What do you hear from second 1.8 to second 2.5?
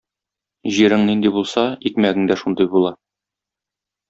икмәгeң дә